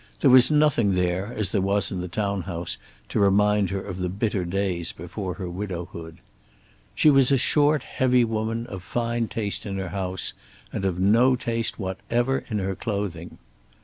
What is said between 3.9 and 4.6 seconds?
the bitter